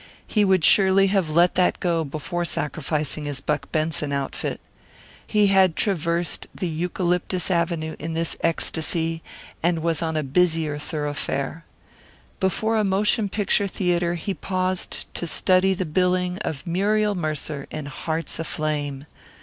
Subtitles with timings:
[0.25, 4.59] He would surely have let that go before sacrificing his Buck Benson outfit.
[5.27, 9.21] He had traversed the eucalyptus avenue in this ecstasy,
[9.61, 11.65] and was on a busier thoroughfare.
[12.39, 17.85] Before a motion picture theatre he paused to study the billing of Muriel Mercer in
[17.85, 19.05] Hearts Aflame.